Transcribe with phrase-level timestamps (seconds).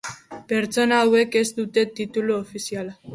[0.51, 2.97] Pertsonak hauek ez dute titulazio ofiziala.